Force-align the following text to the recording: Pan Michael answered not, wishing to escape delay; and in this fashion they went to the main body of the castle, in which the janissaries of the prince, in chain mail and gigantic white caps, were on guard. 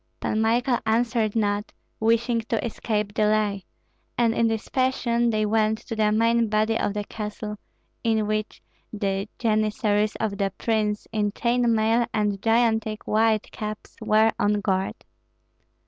Pan 0.19 0.41
Michael 0.41 0.79
answered 0.83 1.35
not, 1.35 1.71
wishing 1.99 2.39
to 2.49 2.65
escape 2.65 3.13
delay; 3.13 3.65
and 4.17 4.33
in 4.33 4.47
this 4.47 4.67
fashion 4.67 5.29
they 5.29 5.45
went 5.45 5.77
to 5.77 5.95
the 5.95 6.11
main 6.11 6.49
body 6.49 6.75
of 6.75 6.95
the 6.95 7.03
castle, 7.03 7.57
in 8.03 8.25
which 8.25 8.63
the 8.91 9.29
janissaries 9.37 10.15
of 10.15 10.39
the 10.39 10.51
prince, 10.57 11.07
in 11.11 11.31
chain 11.33 11.71
mail 11.75 12.07
and 12.15 12.41
gigantic 12.41 13.05
white 13.05 13.51
caps, 13.51 13.95
were 14.01 14.31
on 14.39 14.53
guard. 14.53 14.95